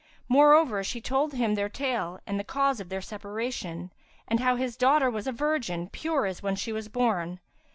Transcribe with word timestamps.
Moreover, 0.27 0.83
she 0.83 0.99
told 0.99 1.31
him 1.33 1.53
their 1.53 1.69
tale 1.69 2.19
and 2.25 2.39
the 2.39 2.43
cause 2.43 2.79
of 2.79 2.89
their 2.89 3.01
separation, 3.03 3.91
and 4.27 4.39
how 4.39 4.55
his 4.55 4.75
daughter 4.75 5.11
was 5.11 5.27
a 5.27 5.31
virgin, 5.31 5.89
pure 5.89 6.25
as 6.25 6.41
when 6.41 6.55
she 6.55 6.71
was 6.73 6.87
born. 6.87 7.39